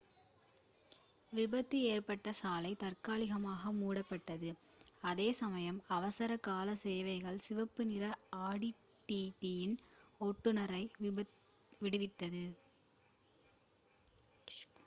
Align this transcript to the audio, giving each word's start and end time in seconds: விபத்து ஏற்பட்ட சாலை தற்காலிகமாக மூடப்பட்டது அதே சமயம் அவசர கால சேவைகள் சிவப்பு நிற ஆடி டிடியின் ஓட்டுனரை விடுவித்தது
விபத்து 1.33 1.79
ஏற்பட்ட 1.89 2.31
சாலை 2.37 2.71
தற்காலிகமாக 2.75 3.73
மூடப்பட்டது 3.73 4.49
அதே 5.03 5.27
சமயம் 5.41 5.77
அவசர 5.91 6.37
கால 6.47 6.73
சேவைகள் 6.83 7.39
சிவப்பு 7.45 7.85
நிற 7.91 8.07
ஆடி 8.41 8.71
டிடியின் 9.09 9.77
ஓட்டுனரை 10.21 10.83
விடுவித்தது 11.81 12.45